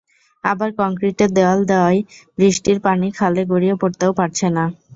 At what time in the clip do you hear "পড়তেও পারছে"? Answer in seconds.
3.81-4.47